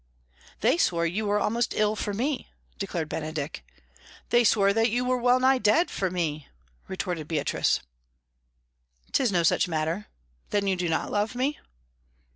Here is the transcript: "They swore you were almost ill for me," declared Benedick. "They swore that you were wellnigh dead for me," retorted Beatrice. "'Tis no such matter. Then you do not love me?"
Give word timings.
"They 0.61 0.79
swore 0.79 1.05
you 1.05 1.27
were 1.27 1.39
almost 1.39 1.75
ill 1.75 1.95
for 1.95 2.11
me," 2.11 2.47
declared 2.79 3.07
Benedick. 3.07 3.63
"They 4.31 4.43
swore 4.43 4.73
that 4.73 4.89
you 4.89 5.05
were 5.05 5.19
wellnigh 5.19 5.59
dead 5.59 5.91
for 5.91 6.09
me," 6.09 6.47
retorted 6.87 7.27
Beatrice. 7.27 7.81
"'Tis 9.11 9.31
no 9.31 9.43
such 9.43 9.67
matter. 9.67 10.07
Then 10.49 10.65
you 10.65 10.75
do 10.75 10.89
not 10.89 11.11
love 11.11 11.35
me?" 11.35 11.59